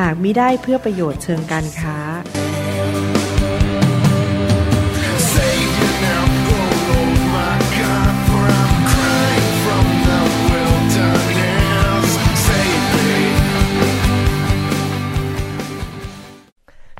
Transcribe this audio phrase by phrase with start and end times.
[0.00, 1.98] หากมิได้เพื่อประโยชน์เชิงการค้า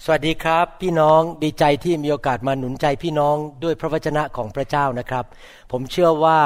[0.07, 5.25] สวัสดีครับ พี่น้องดีใจที่มีโอกาสมาหนุนใจพี่น้องด้วยพระวจนะของพระเจ้านะครับ
[5.73, 6.39] ผมเชื่อว่า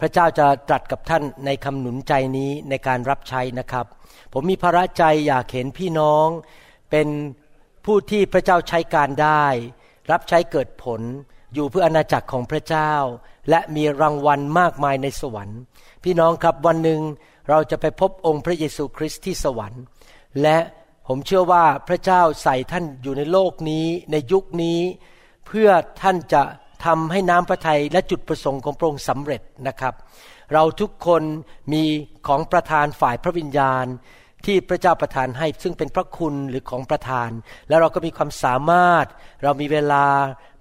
[0.00, 3.86] พระเจ้าจะตรัสกับท่านในคำหนุนใจนี้ในการรับใช้นะครับ
[4.32, 6.26] ผมมีภาระใจอยากเห็นพี่น้อง
[6.90, 7.08] เป็น
[7.84, 9.44] ผู้ที่พระเจ้าใช้การได้
[10.10, 11.00] รับใช้เกิดผล
[11.54, 12.92] อยู่เพื่ออาณาจักรของพระเจ้า
[13.50, 15.60] และมีรางวัลมากมายในสวรรค์
[16.04, 17.00] พี่น้องครับวันหนึ่ง
[17.48, 19.82] เราจะไปพบองค์พระเยซูคริสต์ที่สวรรค์
[20.42, 20.58] และ
[21.08, 24.80] ผมเชื่อว่าพระเจ้าใส่ท่านอยู่ในโลกนี้ในยุคนี้
[25.46, 25.68] เพื่อ
[26.02, 26.42] ท่านจะ
[26.84, 29.94] ทำให้น้ำพระทัยและจุดประสงค์ของพระองค์สำเร็จนะครับ
[30.52, 31.22] เราทุกคน
[31.72, 31.84] มี
[32.26, 33.86] ของประทานฝ่ายพระวิญญาณ
[34.46, 37.30] ที่พระเจ้าประทานให้ซึ่งเป็นพระคุณหรือของประทาน
[37.68, 39.06] แล้วเราก็มีความสามารถ
[39.42, 40.06] เรามีเวลา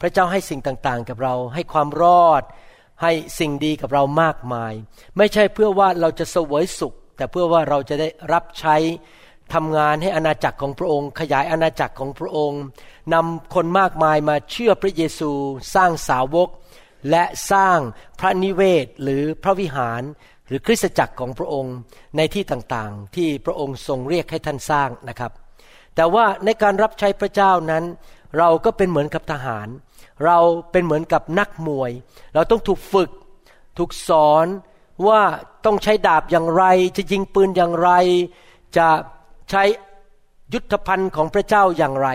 [0.02, 2.44] พระเจ้าให้สิ่งต่างๆ กับเรา ให้ความรอด
[3.02, 4.74] ให้สิ่งดีกับเรามากมาย
[5.18, 8.76] ไม่ใช่เพื่อว่าเราจะเสวยสุข แต่เพื่อว่าเราจะได้รับใช้
[9.54, 12.62] ทำงานให้อาณาจักรของพระองค์ ขยายอาณาจักรของพระองค์
[13.14, 15.32] นำคนมากมายมาเชื่อพระเยซู
[15.76, 16.50] สร้างสาวก
[17.10, 17.78] และสร้าง
[18.20, 20.02] พระนิเวศหรือพระวิหาร
[20.52, 21.76] รือคริสตจักรของพระองค์
[22.18, 25.32] ในที่ต่างๆ ที่พระองค์ทรงเรียกให้ท่านสร้างนะครับ
[25.96, 27.84] แต่ว่าในการรับใช้พระเจ้านั้น
[28.38, 29.68] เราก็เป็นเหมือนกับทหาร
[30.26, 30.38] เรา
[30.72, 31.92] เป็นเหมือนกับนักมวย
[32.34, 33.12] เราต้องถูกฝึก
[33.78, 34.46] ถูกสอน
[35.08, 35.22] ว่า
[35.66, 36.64] ต้องใช้ดาบอย่างไร
[36.98, 37.92] จะยิงปืนอย่างไร
[38.78, 38.88] จะ
[39.50, 39.64] ใช้
[40.54, 42.10] ยุทธภัณฑ์ของพระเจ้าอย่างไร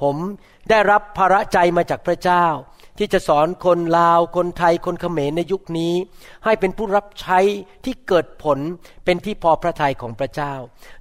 [0.00, 0.16] ผม
[0.70, 2.44] ได้รับภาระใจมาจากพระเจ้า
[2.98, 5.94] ที่จะสอนคนลาวคนไทยคนเขมรในยุคนี้
[6.44, 7.38] ให้เป็นผู้รับใช้
[7.84, 8.58] ที่เกิดผล
[9.04, 10.54] เป็นที่พอพระทัยของพระเจ้า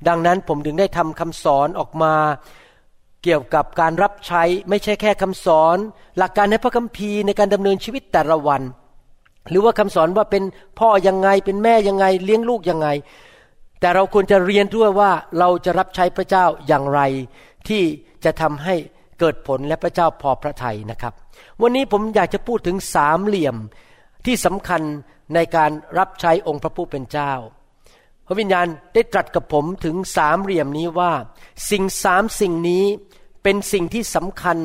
[0.08, 2.14] ดังนั้นผมถึงได้ทำคำสอนออกมา
[3.24, 5.78] เกี่ยวกับการรับใช้ไม่ใช่แค่คำสอน
[6.18, 8.62] หลักการในพระคัมภีร์ในการดำเนินชีวิตแต่ละวัน
[9.50, 10.44] หรือว่าคำสอนว่าเป็น
[10.80, 12.88] พ่อยังไงเป็นแม่ยังไงเลี้ยงลูกยังไง
[13.80, 17.02] แต่เราควรจะเรียนด้วยว่าเราจะรับใช้พระเจ้าอย่างไร
[17.68, 17.84] ที่
[18.24, 18.76] จะทำให้
[19.26, 21.14] เกิดผลและพระเจ้าพอพระทัยนะครับ
[21.62, 23.56] วันนี้ผมอยากจะพูดถึงสามเหลี่ยม
[24.26, 24.82] ที่สำคัญ
[25.34, 27.34] ในการรับใช้องค์พระผู้เป็นเจ้า
[28.28, 31.12] พระวิญญาณได้ตรัสกับผมถึงสามเหลี่ยมนี้ว่า
[31.72, 32.86] สิ่งสามสิ่งนี้
[33.44, 34.58] เป็นสิ่งที่สำคัญ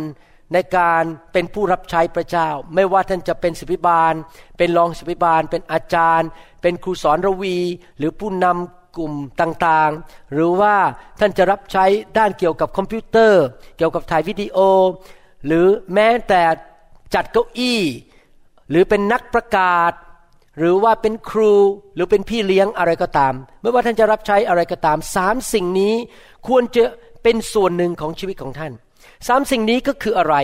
[0.53, 4.15] ในการเป็นผู้รับใช้พระเจ้า ไม่ว่าท่านจะเป็นศิบิบาล
[4.59, 6.29] เป็นรองศิบิบาล เป็นอาจารย์
[6.63, 7.59] เป็นครูสอนระวี
[7.99, 10.77] หรือผู้นำ กลุ่มต่างๆ หรือว่า
[11.21, 11.85] ท่านจะรับใช้
[12.19, 13.45] ด้านเกี่ยวกับคอมพิวเตอร์
[13.77, 14.59] เกี่ยวกับถ่ายวิดีโอ
[15.47, 16.43] หรือแม้แต่
[17.15, 17.81] จัดเก้าอี้
[18.71, 19.93] หรือเป็นนักประกาศ
[20.59, 21.55] หรือว่าเป็นครู
[21.95, 25.95] หรือเป็นพี่เลี้ยงอะไรก็ตาม ไม่ว่าท่านจะรับใช้อะไรก็ตามสามสิ่งนี้
[26.49, 26.85] ควรจะ
[27.23, 28.73] เป็นส่วนหนึ่งของชีวิตของท่าน
[29.29, 30.37] สามสิ่งนี้ก็คืออะไร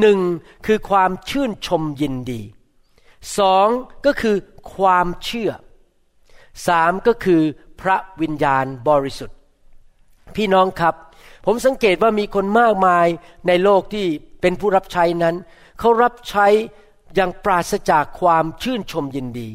[0.00, 0.18] หนึ่ง
[0.66, 2.42] คือความชื่นชมยินดี
[3.38, 3.68] สอง
[4.06, 4.36] ก็คือ
[4.76, 5.50] ความเชื่อ
[6.68, 7.42] สามก็คือ
[7.80, 9.38] พระวิญญาณบริสุทธิ์
[10.36, 10.94] พี่น้องครับ
[11.46, 13.06] ผมสังเกตว่ามีคนมากมาย
[13.46, 14.06] ในโลกที่
[14.40, 15.34] เป็นผู้รับใช้นั้น
[15.78, 16.46] เขารับใช้
[17.14, 19.48] อย่างปราศจากความชื่นชมยินดี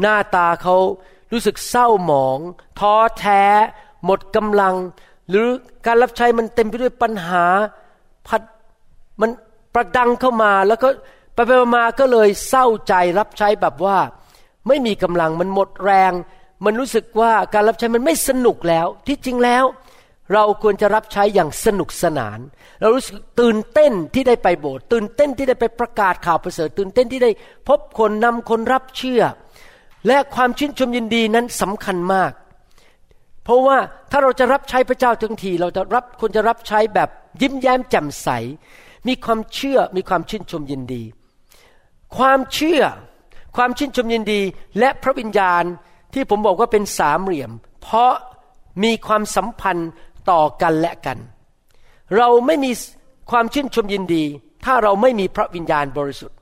[0.00, 0.76] หน้าตาเขา
[1.32, 2.38] รู้สึกเศร้าหมอง
[2.78, 3.42] ท้อแท้
[4.04, 4.74] หมดกำลัง
[5.28, 5.46] หรือ
[5.86, 7.44] การรับใช้มันเต็มไปด้วยปัญหา
[8.26, 8.42] พัด
[9.20, 9.30] มัน
[9.74, 10.88] ประดังเข้ามาแล้วก็
[11.34, 13.98] ไปไปมาก็เลยเศร้าใจรับใช้แบบว่า
[14.68, 16.12] ไม่มีกำลังมันหมดแรง
[16.64, 19.64] มันรู้สึกว่าการรับใช้มันไม่สนุกแล้ว ที่จริงแล้ว
[20.32, 22.38] เราควรจะรับใช้อย่างสนุกสนาน
[22.80, 27.30] เรารู้สึกตื่นเต้นที่ได้ไปโบสถ์ตื่นเต้นที่ได้ไปประกาศข่าวประเสริฐตื่นเต้นที่ได้
[27.68, 29.22] พบคนนำคนรับเชื่อ
[30.06, 32.32] และความชื่นชมยินดีนั้นสำคัญมาก
[33.44, 33.78] เพราะว่า
[34.10, 37.08] ถ้าเราจะรับใช้พระเจ้าทั้งที เราจะรับควรจะรับใช้แบบ
[37.40, 38.28] ยิ้มแย้มแจ่มใส
[39.08, 41.02] มีความเชื่อมีความชื่นชมยินดี
[42.16, 42.82] ความเชื่อ
[43.56, 44.40] ความชื่นชมยินดี
[44.78, 45.64] และพระวิญญาณ
[46.16, 47.50] ที่ผมบอกว่าเป็นสามเหลี่ยม
[47.82, 48.12] เพราะ
[48.82, 49.90] มีความสัมพันธ์
[50.30, 51.18] ต่อกันและกัน
[52.16, 52.70] เราไม่มี
[53.30, 54.24] ความชื่นชมยินดี
[54.64, 56.36] ถ้าเราไม่มีพระวิญญาณบริสุทธิ์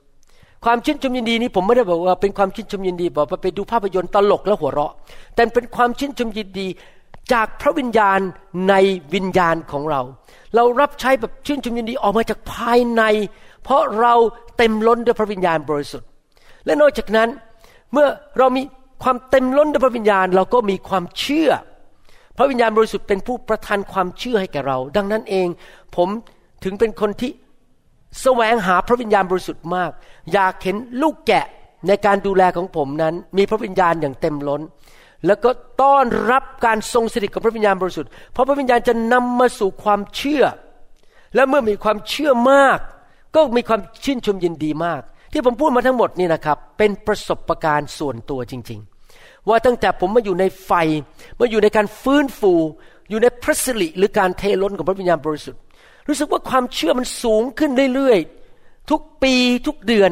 [0.65, 4.93] ความชื่นชมยินดีนี้ผมไม่ได้บอกว่าเป็นความชื่นชมยินดีบอกว่าไปดูภาพยนตร์ตลกแล้วหัวเราะ
[5.35, 6.67] แต่เป็นความชื่นชมยินดี
[7.33, 8.19] จากพระวิญญาณ
[8.69, 8.73] ใน
[9.13, 10.01] วิญญาณของเรา
[10.55, 13.03] เรารับใช้แบบชื่นชมยินดีออกมาจากภายใน
[13.63, 14.13] เพราะเรา
[14.57, 16.07] เต็มล้นด้วยพระวิญญาณบริสุทธิ์
[16.65, 17.29] และนอกจากนั้น
[17.93, 18.07] เมื่อ
[18.37, 18.61] เรามี
[19.03, 21.49] ความเต็มล้นด้วยพระวิญญาณเราก็มีความเชื่อ
[22.37, 25.47] พระวิญญาณบริสุทธิ์เป็นผู้ประทานความเชื่อให้แก่เรา ดังนั้นเอง
[25.95, 26.09] ผม
[26.63, 27.31] ถึงเป็นคนที่
[28.21, 29.91] แสวงหาพระวิญญาณบริสุทธิ์มาก
[30.33, 31.45] อยากเห็นลูกแกะ
[31.87, 34.61] ในการดูแลของผมนั้น มีพระวิญญาณอย่างเต็มล้น
[35.25, 35.49] แล้วก็
[35.81, 40.43] ต้อนรับการทรงสถิตของพระวิญญาณบริสุทธิ์เพราะพระวิญญาณจะนำมาสู่ความเชื่อ
[41.35, 42.79] และเมื่อมีความเชื่อมาก
[43.35, 45.01] ก็มีความชื่นชมยินดีมาก
[45.37, 48.79] ที่ผมพูดมาทั้งหมดนี่นะครับ เป็นประสบการณ์ส่วนตัวจริง
[49.13, 50.71] ๆ ว่าตั้งแต่ผมมาอยู่ในไฟ
[51.39, 52.53] มาอยู่ในการฟื้นฟู
[53.09, 55.61] อยู่ในพระสิริหรือการเทล้นของพระวิญญาณบริสุทธิ์
[56.07, 59.35] รู้สึกว่าความเชื่อมันสูงขึ้นเรื่อยๆ ทุกปี
[59.67, 60.11] ทุกเดือน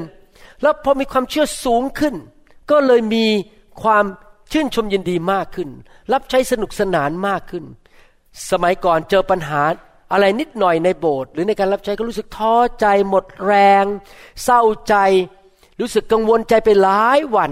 [0.61, 2.15] แล้วพอมีความเชื่อสูงขึ้น
[2.71, 3.25] ก็เลยมี
[3.83, 4.05] ความ
[4.51, 5.69] ชื่นชมยินดีมากขึ้น
[6.13, 7.63] รับใช้สนุกสนานมากขึ้น
[8.51, 9.61] สมัยก่อนเจอปัญหา
[10.11, 13.53] อะไรนิดหน่อยในโบสถ์หรือในการรับใช้ก็รู้สึกท้อใจหมดแร
[13.83, 13.85] ง
[14.43, 14.95] เศร้าใจ
[15.79, 17.51] รู้สึกกังวลใจไปหลายวัน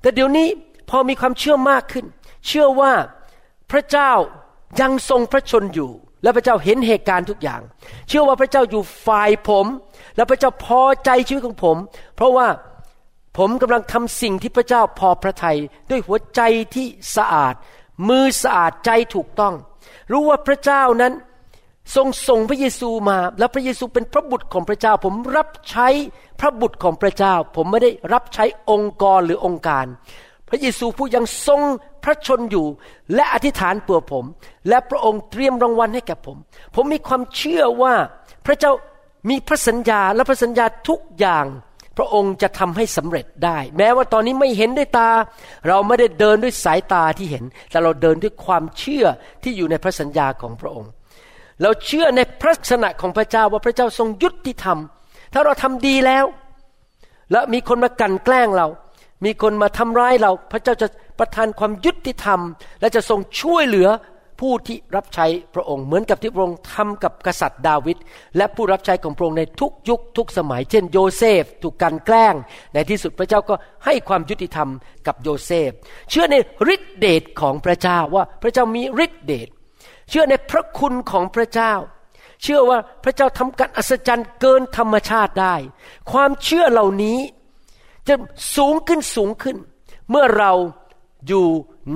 [0.00, 0.48] แต่เดี๋ยวนี้
[0.90, 2.06] พอมีความเชื่อมากขึ้น
[2.46, 2.92] เชื่อว่า
[3.70, 4.12] พระเจ้า
[4.80, 5.90] ยังทรงพระชนอยู่
[6.22, 7.60] และพระเจ้าเห็นเหตุการณ์ทุกอย่าง
[8.08, 9.66] เชื่อว่าพระเจ้าอยู่ฝ่ายผม
[10.16, 11.76] และพระเจ้าพอใจชีวิตของผม
[12.16, 12.48] เพราะว่า
[13.38, 15.58] ผมกำลังทำสิ่งที่พระเจ้าพอพระทัย
[15.90, 16.40] ด้วยหัวใจ
[16.74, 16.86] ที่
[17.16, 17.54] สะอาด
[18.08, 19.54] มือสะอาดใจถูกต้อง
[20.12, 21.12] รู้ว่าพระเจ้านั้น
[21.94, 25.88] ทรงส่งพระเยซูมา และพระเยซูเป็นพระบุตรของพระเจ้า ผมรับใช้
[26.40, 29.86] พระบุตรของพระเจ้า ผมไม่ได้รับใช้องค์กรหรือองค์การ
[30.48, 31.60] พระเยซูผู้ยังทรง
[32.04, 32.66] พระชนอยู่
[33.14, 34.24] และอธิษฐานเปื่อผม
[34.68, 36.36] และพระองค์เตรียมรางวัลให้แก่ผม
[36.74, 37.94] ผมมีความเชื่อว่า
[38.46, 38.72] พระเจ้า
[39.30, 41.46] มีพระสัญญาและพระสัญญาทุกอย่าง
[41.96, 45.10] พระองค์จะทำให้สำเร็จได้ แม้ว่าตอนนี้ไม่เห็นด้วยตา
[45.68, 49.04] เราไม่ได้เดินด้วยสายตาที่เห็น แต่เราเดินด้วยความเชื่อ
[49.42, 50.90] ที่อยู่ในพระสัญญาของพระองค์
[51.62, 54.78] เราเชื่อในพระลักษณะของพระเจ้าว่าพระเจ้าทรงยุติธรรม
[55.32, 56.24] ถ้าเราทำดีแล้ว
[57.32, 58.66] และมีคนมากันแกล้งเรา
[59.24, 60.88] มีคนมาทำร้ายเรา พระเจ้าจะ
[61.18, 62.40] ประทานความยุติธรรม
[62.80, 63.88] และจะทรงช่วยเหลือ
[64.40, 67.96] ผู้ที่รับใช้พระองค์เหมือนกับที่พระองค์ทำกับกษัตริย์ดาวิด
[68.36, 72.34] และผู้รับใช้ของพระองค์ในทุกยุคทุกสมัย เช่นโยเซฟถูกกันแกล้ง
[72.74, 73.54] ในที่สุดพระเจ้าก็
[73.84, 74.68] ให้ความยุติธรรม
[75.06, 75.70] กับโยเซฟ
[76.10, 76.36] เชื่อใน
[76.74, 79.48] ฤทธิเดชของพระเจ้าว่าพระเจ้ามีฤทธิเดช
[80.08, 81.72] เชื่อในพระคุณของพระเจ้า
[82.42, 85.54] เชื่อว่าพระเจ้าทำการอัศจรรย์เกินธรรมชาติได้
[86.12, 87.18] ความเชื่อเหล่านี้
[88.08, 88.14] จะ
[88.56, 89.56] สูงขึ้นสูงขึ้น
[90.10, 90.52] เมื่อเรา
[91.28, 91.46] อยู่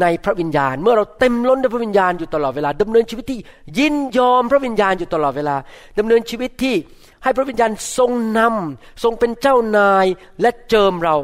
[0.00, 3.40] ในพระวิญญาณ เมื่อเราเต็มล้นด้วยพระวิญญาณอยู่ตลอดเวลาดำเนินชีวิตที่
[3.78, 5.56] ยินยอมพระวิญญาณอยู่ตลอดเวลา
[5.98, 6.74] ดำเนินชีวิตที่
[7.22, 10.06] ให้พระวิญญาณทรงนำทรงเป็นเจ้านาย
[10.40, 11.16] และเจิมเรา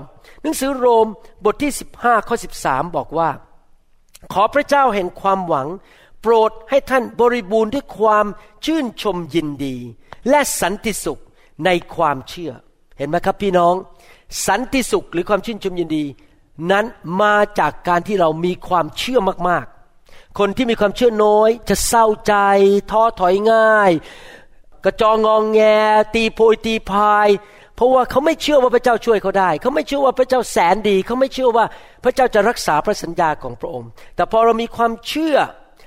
[0.43, 1.07] หนังสือโรม
[1.45, 3.31] บทที่ 15ข้อ13 บอกว่า
[4.33, 5.67] ขอพระเจ้าแห่งความหวัง
[6.27, 8.27] ปรดให้ท่านบริบูรณ์ด้วยความ
[8.65, 9.77] ชื่นชมยินดี
[10.31, 11.23] และสันติสุข
[11.65, 12.53] ในความเชื่อ
[12.99, 13.75] เห็นไหมครับพี่น้อง
[14.47, 16.05] สันติสุขหรือความชื่นชมยินดี
[16.71, 16.85] นั้น
[17.23, 22.35] มาจากการที่เรามีความเชื่อมากๆ คนที่มีความเชื่อน้อยจะเศร้าใจ
[22.91, 23.93] ท้อถอยง่าย
[24.85, 25.61] กระจองงองแง
[26.15, 27.29] ตีโพยตีพาย
[27.77, 31.65] เพราะว่าเขาไม่เชื่อว่าพระเจ้าช่วยเขาได้ เขาไม่เชื่อว่าพระเจ้าแสนดี เขาไม่เชื่อว่า
[32.05, 35.37] พระเจ้าจะรักษาพระสัญญาของพระองค์ แต่พอเรามีความเชื่อ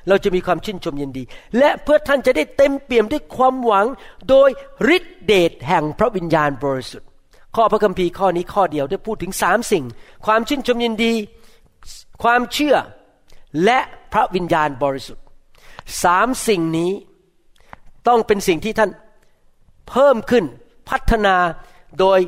[0.08, 1.24] เราจะมีความชื่นชมยินดี
[1.58, 3.86] และเพื่อท่านจะได้เต็มเปี่ยมด้วยความหวัง
[4.30, 4.50] โดย
[4.96, 7.08] ฤทธิเดชแห่งพระวิญญาณบริสุทธิ์
[7.56, 9.86] ข้อพระคัมภีร์ข้อนี้ข้อเดียวได้พูดถึงสามสิ่ง
[10.26, 11.14] ความชื่นชมยินดี
[12.24, 12.76] ความเชื่อ
[13.66, 13.80] และ
[14.14, 15.24] พระวิญญาณบริสุทธิ์
[16.04, 16.92] สามสิ่งนี้
[18.08, 18.92] ต้องเป็นสิ่งที่ท่าน
[19.90, 20.46] เพิ่มขึ้น
[20.90, 21.36] พัฒนา
[22.00, 22.20] โดย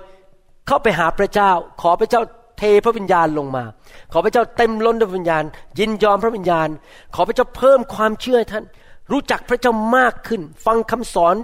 [0.67, 1.51] เข้าไปหาพระเจ้า
[1.81, 2.21] ขอพระเจ้า
[2.61, 3.63] เทพระวิญญาณลงมา
[4.11, 5.43] ขอพระเจ้าเต็มล้นด้วยวิญญาณ
[5.79, 6.69] ยินยอมพระวิญญาณ
[7.15, 8.65] ขอพระเจ้าเพิ่มความเชื่อให้ท่าน
[9.11, 11.35] รู้จักพระเจ้ามากขึ้น ฟังคำสอน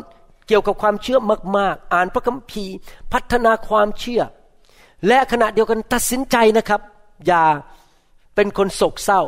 [0.48, 1.18] เกี่ยวกับความเชื่อ
[1.58, 2.76] มาก ๆ อ่านพระคัมภีร์
[3.14, 4.22] พัฒนาความเชื่อ
[5.08, 6.82] และขณะเดียวกันตัดสินใจนะครับ
[7.28, 7.44] อย่า
[8.36, 9.22] เป็นคนโศกเศร้า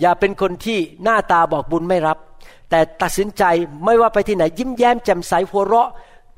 [0.00, 2.18] อย่าเป็นคนที่หน้าตาบอกบุญไม่รับ
[2.70, 3.44] แต่ตัดสินใจ
[3.84, 5.90] ไม่ว่าไปที่ไหน ยิ้มแย้มแจ่มใสหัวเราะ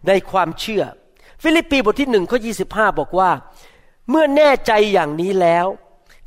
[0.09, 0.83] ในความเชื่อ
[1.43, 2.51] ฟิลิปปีบทที่หนึ่งข้อยี
[2.99, 3.31] บอกว่า
[4.11, 5.67] เมื่อแน่ใจอย่างนี้แล้ว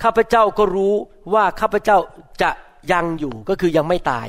[0.03, 0.93] ข้าพเจ้าก็รู้
[1.33, 1.97] ว่าข้าพเจ้า
[2.41, 2.49] จะ
[2.91, 4.27] ยังอยู่ก็คือยังไม่ตาย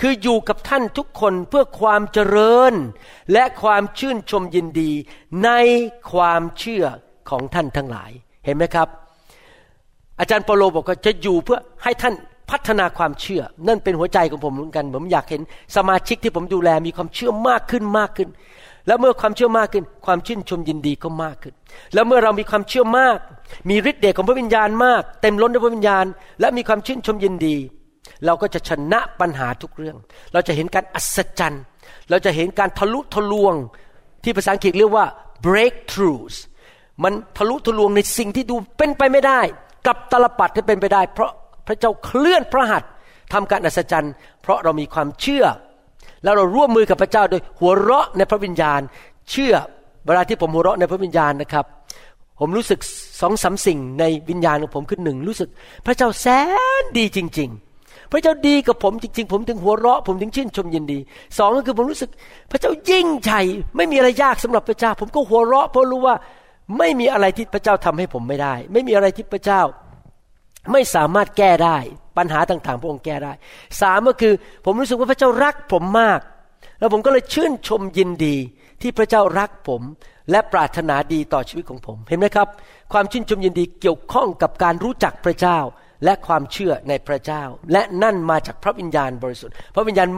[0.00, 2.74] คืออยู่กับท่านทุกคนเพื่อความเจริญ
[3.32, 4.90] และความชื่นชมยินดี
[5.44, 5.50] ใน
[6.12, 6.84] ความเชื่อ
[7.30, 8.10] ของท่านทั้งหลาย
[8.44, 8.88] เห็นไหมครับ
[10.20, 12.14] อาจารย์เปโลบอกว่าจะอยู่เพื่อให้ท่าน
[12.50, 15.42] พัฒนาความเชื่อ นั่นเป็นหัวใจของผมเหมือนกัน ผมอยากเห็น
[15.76, 18.28] สมาชิกที่ผมดูแลมีความเชื่อมากขึ้นมากขึ้น
[18.86, 21.54] แล้วเมื่อความเชื่อมากขึ้น ความชื่นชมยินดีก็มากขึ้น
[21.94, 23.18] แล้วเมื่อเรามีความเชื่อมาก
[23.70, 26.04] มีฤทธิ์เดชของพระวิญญาณมาก เต็มล้นด้วยพระวิญญาณ
[26.40, 27.56] และมีความชื่นชมยินดี
[28.26, 29.96] เราก็จะชนะปัญหาทุกเรื่อง
[30.32, 31.62] เราจะเห็นการอัศจรรย์
[32.10, 33.54] เราจะเห็นการทะลุทะลวง
[34.24, 35.06] ที่ภาษาอังกฤษเรียกว่า
[35.46, 36.36] breakthroughs
[37.04, 39.40] มันทะลุทะลวงในสิ่งที่ดูเป็นไปไม่ได้
[39.86, 41.30] กลับตลปัดให้เป็นไปได้ เพราะ
[41.66, 42.90] พระเจ้าเคลื่อนพระหัตถ์
[43.32, 44.12] ทำการอัศจรรย์
[44.42, 45.44] เพราะเรามีความเชื่อ
[46.24, 48.80] แล้วเราร่วมมือกับพระเจ้าโดยหัวเราะในพระวิญญาณ
[49.30, 49.54] เชื่อ
[50.06, 51.64] เวลาที่ผมหัวเราะในพระวิญญาณนะครับ
[52.40, 52.80] ผมรู้สึก
[53.20, 55.48] สองสามสิ่งในวิญญาณของผมคือหนึ่งรู้สึก
[55.86, 56.26] พระเจ้าแส
[56.82, 57.50] นดีจริง
[57.80, 60.98] ๆ พระเจ้าดีกับผมจริง ๆ ผมถึงหัวเราะ ผมถึงชื่นชมยินดี
[61.38, 62.10] สองก็คือผมรู้สึก
[62.50, 63.42] พระเจ้ายิ่งใหญ่
[63.76, 66.16] ไม่มีอะไรยากสำหรับพระเจ้า ผมก็หัวเราะเพราะรู้ว่า
[66.78, 69.60] ไม่มีอะไรที่พระเจ้าทำให้ผมไม่ได้ ไม่มีอะไรที่พระเจ้า
[70.72, 71.78] ไม่สามารถแก้ได้
[72.16, 73.32] ปัญหาต่างๆ พระองค์แก้ได้
[73.80, 76.20] สามก็คือผมรู้สึกว่าพระเจ้ารักผมมาก
[76.78, 78.36] แล้วผมก็เลยชื่นชมยินดี
[78.82, 79.82] ที่พระเจ้ารักผม
[80.30, 82.48] และปรารถนาดีต่อชีวิตของผม เห็นไหมครับ
[82.92, 85.58] ความชื่นชมยินดีเกี่ยวข้องกับการรู้จักพระเจ้า
[86.04, 87.42] และความเชื่อในพระเจ้า
[87.72, 90.08] และนั่นมาจากพระวิญญาณบริสุทธิ์ พระวิญญาณ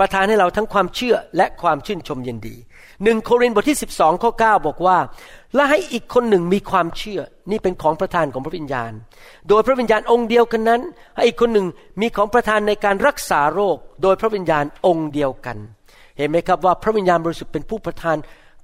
[0.00, 2.56] ประทานให้เราทั้งความเชื่อและความชื่นชมยินดี
[3.04, 4.98] หนึ่งโครินธ์บทที่ 12 ข้อ 9 บอกว่า
[5.54, 7.20] และให้อีกคนหนึ่งมีความเชื่อ
[7.50, 8.92] นี่เป็นของประทานของพระวิญญาณ
[9.48, 10.80] โดยพระวิญญาณองค์เดียวกันนั้น
[11.14, 11.66] ให้อีกคนหนึ่ง
[12.00, 15.56] มีของประทานในการรักษาโรค โดยพระวิญญาณองค์เดียวกัน
[16.16, 18.16] เห็นไหมครับว่าพระวิญญาณบริสุทธิ์เป็นผู้ประทาน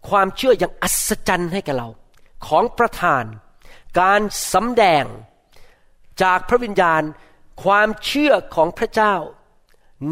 [0.08, 1.88] ความเชื่ออย่างอัศจรรย์ให้กับเรา
[2.46, 3.24] ของประทาน
[4.00, 4.20] การ
[4.52, 5.04] สำแดง
[6.22, 7.02] จากพระวิญญาณ
[7.64, 9.14] ความเชื่อของพระเจ้า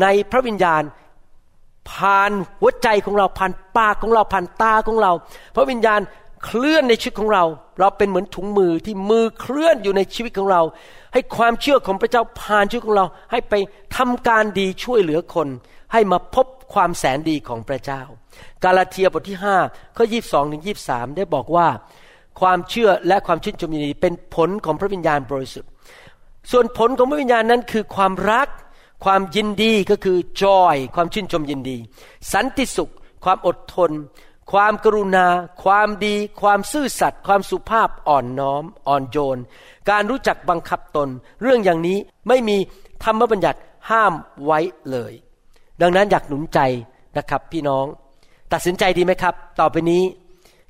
[0.00, 0.82] ในพระวิญญาณ
[1.90, 5.12] ผ่านหัวใจของเราผ่านปากของเราผ่านตาของเรา
[5.56, 6.00] พระวิญญาณ
[6.44, 7.44] เคลื่อนในชีวิตของเรา
[7.78, 10.62] เราเป็นเหมือนถุงมือที่มือเคลื่อนอยู่ในชีวิตของเรา
[11.12, 13.54] ให้ความเชื่อของพระเจ้าผ่านชีวิตของเรา ให้ไป
[13.96, 15.48] ทำการดีช่วยเหลือคน
[15.92, 18.02] ให้มาพบความแสนดีของพระเจ้า
[18.64, 21.68] กาลาเทียบทที่5ข้อ22ถึง23 ได้บอกว่า
[22.40, 25.70] ความเชื่อและความชื่นชมยินดีเป็นผลของพระวิญญาณบริสุทธิ์
[26.50, 28.48] ส่วนผลของพระวิญญาณนั้นคือความรัก
[29.04, 31.76] ความยินดีก็คือ joy ความชื่นชมยินดี
[32.32, 32.92] สันติสุข
[33.24, 33.90] ความอดทน
[34.52, 35.26] ความกรุณา
[35.64, 39.38] ความดี ความซื่อสัตย์ ความสุภาพอ่อนน้อม อ่อนโยน
[39.90, 41.08] การรู้จักบังคับตน
[41.42, 42.56] เรื่องอย่างนี้ไม่มี
[43.04, 43.58] ธรรมบัญญัติ
[43.90, 44.12] ห้าม
[44.44, 44.58] ไว้
[44.90, 45.12] เลย
[45.80, 46.60] ดังนั้นอยากหนุนใจ
[47.16, 47.86] นะครับพี่น้อง
[48.52, 50.02] ตัดสินใจดีไหมครับ ต่อไปนี้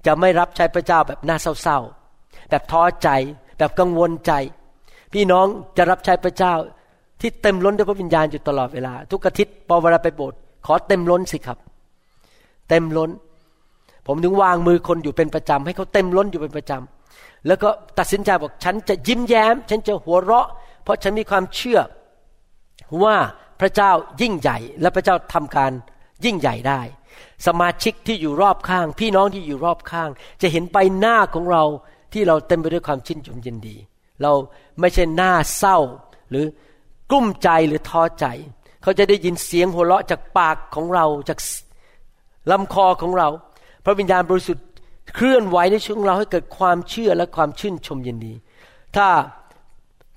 [0.06, 3.08] จะไม่รับใช้พระเจ้าแบบน่าเศร้าๆ แบบท้อใจ
[3.58, 4.32] แบบกังวลใจ
[5.12, 6.54] พี่น้องจะรับใช้พระเจ้า
[7.20, 11.58] ที่เต็มล้นด้วยพระวิญญาณอยู่ตลอดเวลา ทุกอาทิตย์พอเวลาไปโบสถ์ขอเต็มล้นสิครับ
[12.68, 13.10] เต็มล้น
[14.08, 20.48] ผมถึงวางมือคนอยู่เป็นประจำให้เขาเต็มล้นอยู่เป็นประจำแล้วก็ตัดสินใจบอกฉันจะยิ้มแย้ม ฉันจะหัวเราะ
[20.82, 21.80] เพราะฉันมีความเชื่อ
[23.02, 23.16] ว่า
[23.60, 25.72] พระเจ้ายิ่งใหญ่ และพระเจ้าทำการ
[26.24, 26.80] ยิ่งใหญ่ได้
[27.46, 30.10] สมาชิกที่อยู่รอบข้าง พี่น้องที่อยู่รอบข้าง
[30.42, 31.64] จะเห็นใบหน้าของเรา
[32.12, 33.76] ที่เราเต็มไปด้วยความชื่นชมยินดี
[34.22, 34.32] เรา
[34.80, 35.78] ไม่ใช่หน้าเศร้า
[36.30, 36.46] หรือ
[37.10, 38.26] กลุ้มใจหรือท้อใจ
[38.82, 41.38] เขาจะได้ยินเสียงหัวเราะจากปากของเราจาก
[42.50, 43.28] ลำคอของเรา
[43.88, 44.64] ระวิญญาณบริสุทธิ์
[45.14, 48.34] เคลื่อนไหวในชีวิตของเราให้เกิดความเชื่อและความชื่นชมยินดี
[48.96, 49.08] ถ้า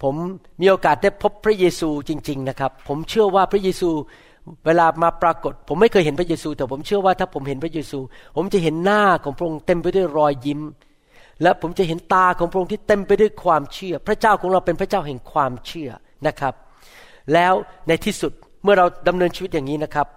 [0.03, 0.15] ผม
[0.61, 3.89] มีโอกาสได้พบพระเยซูจริง ๆ นะครับ ผมเชื่อว่าพระเยซู
[4.65, 7.99] เวลามาปรากฏ ผมไม่เคยเห็นพระเยซู แต่ผมเชื่อว่าถ้าผมเห็นพระเยซู
[8.37, 10.61] ผมจะเห็นหน้าของพระองค์เต็มไปด้วยรอยยิ้ม
[11.41, 15.89] และผมจะเห็นตาของพระองค์ที่เต็มไปด้วยความเชื่อ พระเจ้าของเราเป็นพระเจ้าแห่งความเชื่อ
[16.27, 16.53] นะครับ
[17.33, 17.53] แล้ว
[17.87, 18.31] ในที่สุด
[18.63, 20.07] เมื่อเราดำเนินชีวิตอย่างนี้นะครับ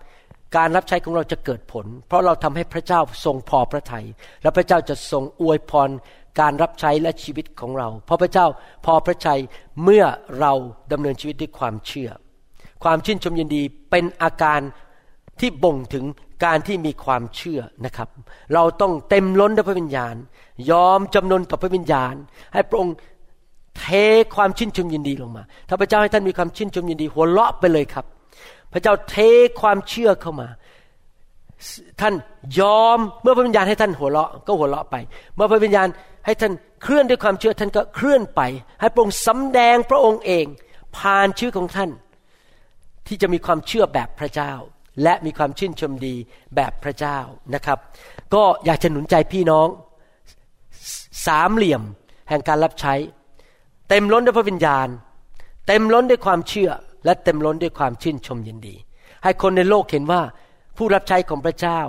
[0.56, 4.06] การรับใช้ของเราจะเกิดผล เพราะเราทำให้พระเจ้าทรงพอพระทยัย
[4.42, 5.90] และพระเจ้าจะทรงอวยพร
[6.40, 8.46] การรับใช้และชีวิตของเรา เพราะพระเจ้า
[8.84, 9.40] พอพระทัย
[9.84, 10.04] เมื่อ
[10.40, 10.52] เรา
[10.92, 12.10] ดำเนินชีวิตด้วยความเชื่อ
[12.84, 14.60] ความชื่นชมยินดีเป็นอาการ
[15.40, 16.04] ที่บ่งถึง
[16.44, 18.08] การที่มีความเชื่อนะครับ
[18.54, 20.14] เราต้องเต็มล้นด้วยพระวิญญาณ
[20.70, 22.14] ยอมจำนนต่อพระวิญญาณ
[22.52, 22.94] ให้พระองค์
[23.78, 23.84] เท
[24.36, 28.04] ความชื่นชมยินดีลงมา ถ้าพระเจ้าให้ท่านมีความชื่นชมยินดี หัวเราะไปเลยครับ
[28.74, 29.16] พระเจ้าเท
[29.60, 30.48] ความเชื่อเข้ามา
[32.00, 32.14] ท่าน
[32.60, 34.96] ยอมเมื่อพระวิญญาณให้ท่านหัวเราะก็หัวเราะไป
[35.34, 35.88] เมื่อพระวิญญาณ
[36.26, 36.52] ให้ท่าน
[36.82, 38.40] เคลื่อนด้วยความเชื่อท่านก็เคลื่อนไป
[38.80, 40.46] ให้พระองค์สำแดงพระองค์เอง
[40.96, 41.90] ผ่านชื่อของท่าน
[43.06, 44.52] ที่จะมีความเชื่อแบบพระเจ้า
[45.02, 46.14] และมีความชื่นชมดี
[46.56, 47.18] แบบพระเจ้า
[47.54, 47.78] นะครับ
[48.34, 49.68] ก็อยากจะหนุนใจพี่น้อง
[51.26, 51.82] สามเหลี่ยม
[52.28, 52.94] แห่งการรับใช้
[53.88, 54.88] เต็มล้นด้วยพระวิญญาณ
[55.66, 56.70] เต็มล้นด้วยความเชื่อ
[57.04, 58.74] และเต็มล้นด้วยความชื่นชมยินดี
[59.24, 60.22] ให้คนในโลกเห็นว่า
[60.76, 61.80] ผู้รับใช้ของพระเจ้า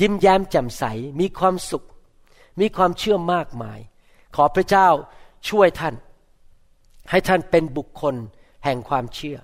[0.00, 0.84] ยิ้มแย้มแจ่มใส
[1.20, 1.84] มีความสุข
[2.60, 3.78] มีความเชื่อมากมาย
[4.36, 4.88] ขอพระเจ้า
[5.48, 5.94] ช่วยท่าน
[7.10, 8.14] ให้ท่านเป็นบุคคล
[8.64, 9.38] แห่งความเชื่อ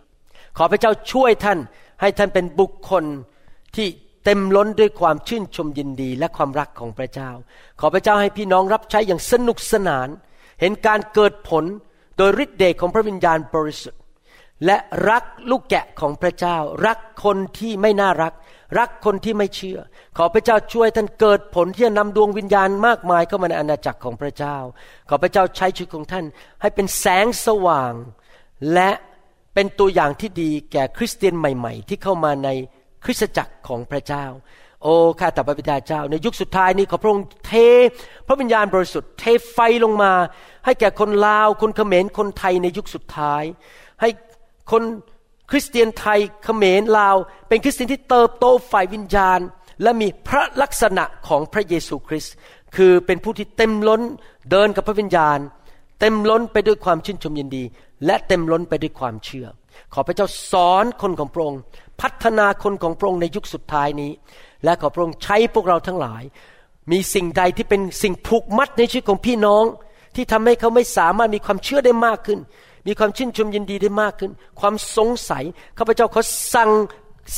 [0.57, 1.59] ขอพระเจ้าช่วยท่าน
[2.01, 3.05] ให้ท่านเป็นบุคคล
[3.77, 3.87] ที่
[4.25, 7.31] เต็มล้นด้วยความชื่นชมยินดีและความรักของพระเจ้า
[7.81, 10.09] ขอพระเจ้าให้พี่น้องรับใช้อย่างสนุกสนาน
[10.61, 11.65] เห็นการเกิดผล
[12.17, 14.02] โดยฤทธิ์เดชของพระวิญญาณบริสุทธิ์
[14.67, 14.77] และ
[15.11, 18.33] รักลูกแกะของพระเจ้า รักคนที่ไม่น่ารัก
[18.79, 19.79] รักคนที่ไม่เชื่อ
[20.17, 24.57] ขอพระเจ้าช่วยท่านเกิดผลที่จะนำดวงวิญญาณมากมายเข้ามาในอาณาจักรของพระเจ้า
[25.09, 26.25] ขอพระเจ้าใช้ชีวิตของท่าน
[26.61, 27.93] ให้เป็นแสงสว่าง
[28.75, 28.91] และ
[29.55, 32.49] เป็นตัวอย่างที่ดีแก่คริสเตียนใหม่ ๆ ที่เข้ามาใน
[33.05, 34.25] คริสตจักรของพระเจ้า
[34.83, 37.53] โอ้ข้าแต่พระบิดาเจ้า ในยุคสุดท้ายนี้ขอพระองค์เท
[38.27, 40.13] พระวิญญาณบริสุทธิ์เทไฟลงมา
[40.65, 43.43] ให้แก่คนลาวคนเขมรคนไทยในยุคสุดท้าย
[44.01, 44.09] ให้
[44.71, 44.83] คน
[45.51, 47.17] คริสเตียนไทยเขมรลาว
[47.49, 49.41] เป็นคริสเตียนที่เติบโตฝ่ายวิญญาณ
[49.83, 52.35] และมีพระลักษณะของพระเยซูคริสต์
[52.77, 54.03] คือเป็นผู้ที่เต็มล้น
[54.51, 55.39] เดินกับพระวิญญาณ
[56.01, 57.65] เต็มล้นไปด้วยความชื่นชมยินดี
[58.07, 59.47] และเต็มล้นไปด้วยความเชื่อ
[59.95, 61.61] ขอพระเจ้าสอนคนของพระองค์
[62.01, 64.11] พัฒนาคนของพระองค์ในยุคสุดท้ายนี้
[64.65, 66.23] และขอพระองค์ใช้พวกเราทั้งหลาย
[66.93, 69.65] มีสิ่งใดที่เป็นสิ่งผูกมัดในชีวิตของพี่น้อง
[70.15, 72.39] ที่ทำให้เขาไม่สามารถมีความเชื่อได้มากขึ้น
[72.87, 75.45] มีความชื่นชมยินดีได้มากขึ้น ความสงสัย
[75.79, 76.23] ข้าพเจ้าขอ
[76.55, 76.71] สั่ง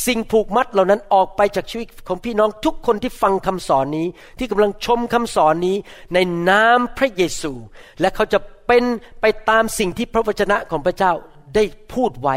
[0.06, 4.06] สิ่งผูกมัดเหล่านั้นออกไปจากชีวิตของพี่น้องทุกคนที่ฟังคำสอนนี้
[4.38, 5.76] ที่กำลังชมคำสอนนี้
[6.14, 7.52] ในนามพระเยซู
[8.00, 8.84] และเขาจะเป็น
[9.20, 11.12] ไปตามสิ่งที่พระวจนะของพระเจ้า
[11.54, 12.36] ได้พูดไว้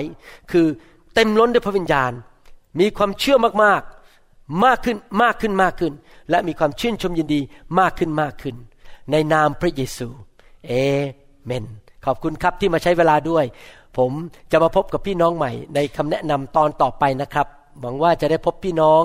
[0.52, 0.68] คือ
[1.16, 2.12] เต็มล้นด้วยพระวิญญาณ
[2.80, 5.94] มีความเชื่อมากๆมากขึ้นมากขึ้นมากขึ้น
[6.30, 7.42] และมีความชื่นชมยินดี
[7.80, 8.56] มากขึ้นมากขึ้น
[9.12, 10.08] ในนามพระเยซู
[10.68, 10.72] เอ
[11.46, 11.66] เมน
[12.08, 13.46] ขอบคุณครับที่มาใช้เวลาด้วย
[13.98, 14.12] ผม
[14.52, 17.48] จะมาพบกับพี่น้องใหม่ ในคำแนะนำตอนต่อไปนะครับ
[17.82, 19.04] หวังว่าจะได้พบพี่น้อง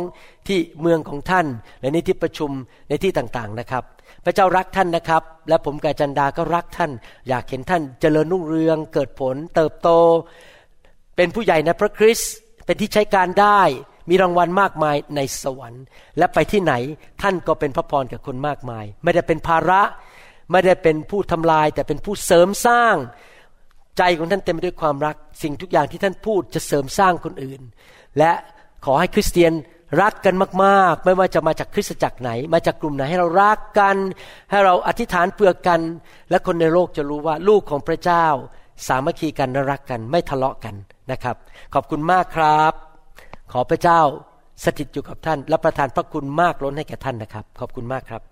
[0.49, 1.47] ที่เมืองของท่าน
[1.81, 2.51] และในที่ประชุม
[2.89, 3.85] ในที่ต่างๆนะครับ
[4.25, 6.91] พระเจ้ารักท่านนะครับ และผมกาจันดาก็รักท่าน
[7.29, 9.89] อยากเห็นท่านเจริญรุ่งเรือง เกิดผล เติบโต
[11.17, 12.33] เป็นผู้ใหญ่ในพระคริสต์
[12.65, 13.61] เป็นที่ใช้การได้
[14.11, 15.85] มีรางวัลมากมายในสวรรค์
[16.19, 16.75] และไปที่ไหน
[17.23, 19.81] ท่านก็เป็นพระพรกับคนมากมาย ไม่ได้เป็นภาระ
[20.53, 22.97] ไม่ได้เป็นผู้ทำลาย แต่เป็นผู้เสริมสร้าง
[23.99, 27.61] ใจของท่านเต็มไปด้วยความรัก สิ่งทุกอย่างที่ท่านพูดจะเสริมสร้างคนอื่น
[28.19, 28.33] และ
[28.85, 29.53] ขอให้คริสเตียน
[30.03, 30.35] รักกัน
[30.65, 33.97] มากๆ ไม่ว่าจะมาจากคริสตจักรไหน มาจากกลุ่มไหนให้เรารักกัน
[34.51, 35.81] ให้เราอธิษฐานเพื่อกัน
[36.31, 38.27] และคนในโลกจะรู้ว่าลูกของพระเจ้า
[38.87, 40.75] สามัคคีกันและรักกันไม่ทะเลาะกัน
[41.11, 41.37] นะครับ
[41.75, 42.73] ขอบคุณมากครับ
[43.53, 44.01] ขอพระเจ้า
[44.65, 48.32] สถิตอยู่กับท่าน และประทานพระคุณมากล้นให้แก่ท่านนะครับ ขอบคุณมากครับ